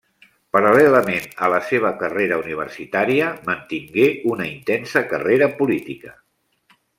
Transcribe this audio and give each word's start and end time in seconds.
Paral·lelament 0.55 1.27
a 1.47 1.49
la 1.53 1.59
seva 1.67 1.91
carrera 1.99 2.39
universitària, 2.43 3.27
mantingué 3.51 4.09
una 4.37 4.49
intensa 4.55 5.05
carrera 5.13 5.51
política. 5.61 6.17